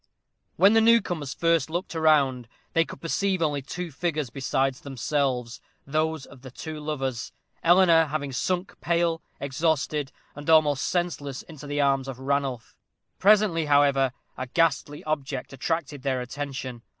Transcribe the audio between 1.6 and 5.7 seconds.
looked round, they could perceive only two figures besides themselves